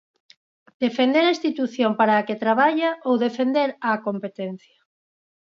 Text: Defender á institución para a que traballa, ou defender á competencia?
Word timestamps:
Defender 0.85 1.23
á 1.29 1.33
institución 1.35 1.91
para 1.99 2.13
a 2.17 2.25
que 2.27 2.41
traballa, 2.43 2.89
ou 3.07 3.13
defender 3.25 3.69
á 3.87 3.89
competencia? 4.07 4.79